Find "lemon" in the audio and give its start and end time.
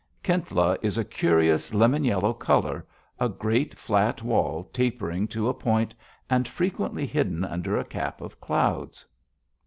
1.75-2.03